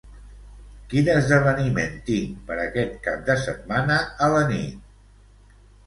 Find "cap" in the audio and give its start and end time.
3.07-3.25